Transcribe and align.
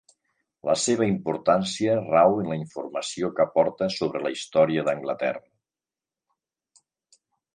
La 0.67 0.73
seva 0.83 1.07
importància 1.09 1.97
rau 2.05 2.37
en 2.43 2.49
la 2.53 2.57
informació 2.61 3.29
que 3.39 3.45
aporta 3.45 3.89
sobre 3.97 4.23
la 4.27 4.33
història 4.37 4.85
d'Anglaterra. 4.89 7.23